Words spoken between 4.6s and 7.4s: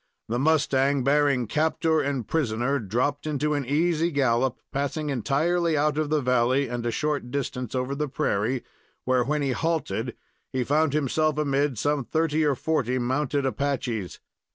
passing entirely out of the valley and a short